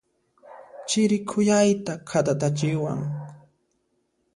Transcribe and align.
Chiri 0.87 1.17
khuyayta 1.29 1.93
khatatachiwan. 2.09 2.99